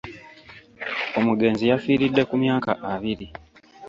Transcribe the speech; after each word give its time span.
Omugenzi 1.19 1.63
yafiiridde 1.71 2.21
ku 2.29 2.35
myaka 2.43 2.71
abiri. 2.93 3.27